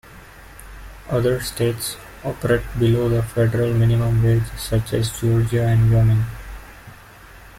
[1.11, 6.25] Other states operate below the federal minimum wage such as Georgia and Wyoming.